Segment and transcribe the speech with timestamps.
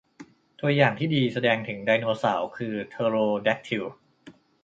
[0.59, 3.85] ตัวอย่างที่ดีที่แสดงถึงไดโนเสาร์คือเทอโรแด็กทิล